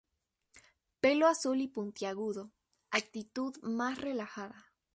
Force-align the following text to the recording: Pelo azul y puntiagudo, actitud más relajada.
Pelo 0.99 1.27
azul 1.27 1.61
y 1.61 1.67
puntiagudo, 1.67 2.49
actitud 2.89 3.55
más 3.61 3.99
relajada. 4.01 4.73